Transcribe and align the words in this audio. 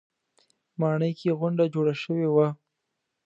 ماڼۍ 0.79 1.11
کې 1.19 1.31
غونډه 1.39 1.65
جوړه 1.73 1.93
شوې 2.01 2.27
وه. 2.35 2.47